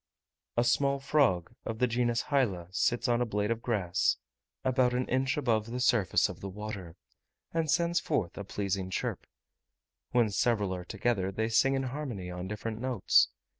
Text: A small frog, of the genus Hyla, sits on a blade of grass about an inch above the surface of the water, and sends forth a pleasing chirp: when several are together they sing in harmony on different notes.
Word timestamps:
A 0.57 0.63
small 0.63 0.99
frog, 0.99 1.53
of 1.63 1.77
the 1.77 1.85
genus 1.85 2.21
Hyla, 2.23 2.69
sits 2.71 3.07
on 3.07 3.21
a 3.21 3.25
blade 3.27 3.51
of 3.51 3.61
grass 3.61 4.17
about 4.63 4.95
an 4.95 5.07
inch 5.07 5.37
above 5.37 5.69
the 5.69 5.79
surface 5.79 6.27
of 6.27 6.39
the 6.39 6.49
water, 6.49 6.95
and 7.53 7.69
sends 7.69 7.99
forth 7.99 8.35
a 8.35 8.43
pleasing 8.43 8.89
chirp: 8.89 9.27
when 10.09 10.31
several 10.31 10.73
are 10.73 10.85
together 10.85 11.31
they 11.31 11.49
sing 11.49 11.75
in 11.75 11.83
harmony 11.83 12.31
on 12.31 12.47
different 12.47 12.79
notes. 12.81 13.29